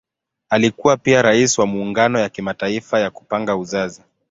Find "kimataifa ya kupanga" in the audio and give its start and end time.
2.29-3.55